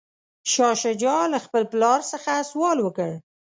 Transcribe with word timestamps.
شاه 0.51 0.75
شجاع 0.83 1.21
له 1.33 1.39
خپل 1.45 1.63
پلار 1.71 1.99
څخه 2.11 2.31
سوال 2.51 2.77
وکړ. 2.81 3.11